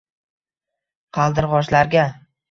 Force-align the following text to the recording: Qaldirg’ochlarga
Qaldirg’ochlarga 1.17 2.07